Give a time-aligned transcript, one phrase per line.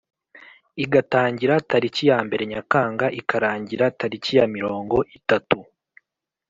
[0.83, 5.57] igatangira taliki ya mbere nyakanga ikarangira taliki ya mirongo itatu